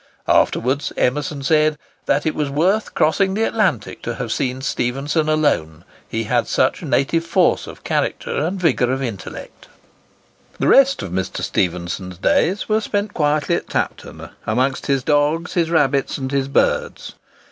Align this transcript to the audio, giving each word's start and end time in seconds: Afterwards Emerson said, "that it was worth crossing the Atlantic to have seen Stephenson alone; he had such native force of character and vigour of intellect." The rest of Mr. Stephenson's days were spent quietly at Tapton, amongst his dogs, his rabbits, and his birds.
Afterwards 0.27 0.91
Emerson 0.97 1.43
said, 1.43 1.77
"that 2.07 2.25
it 2.25 2.33
was 2.33 2.49
worth 2.49 2.95
crossing 2.95 3.35
the 3.35 3.43
Atlantic 3.43 4.01
to 4.01 4.15
have 4.15 4.31
seen 4.31 4.61
Stephenson 4.61 5.29
alone; 5.29 5.83
he 6.07 6.23
had 6.23 6.47
such 6.47 6.81
native 6.81 7.23
force 7.23 7.67
of 7.67 7.83
character 7.83 8.35
and 8.35 8.59
vigour 8.59 8.89
of 8.91 9.03
intellect." 9.03 9.67
The 10.57 10.67
rest 10.67 11.03
of 11.03 11.11
Mr. 11.11 11.43
Stephenson's 11.43 12.17
days 12.17 12.67
were 12.67 12.81
spent 12.81 13.13
quietly 13.13 13.53
at 13.53 13.67
Tapton, 13.69 14.31
amongst 14.47 14.87
his 14.87 15.03
dogs, 15.03 15.53
his 15.53 15.69
rabbits, 15.69 16.17
and 16.17 16.31
his 16.31 16.47
birds. 16.47 17.13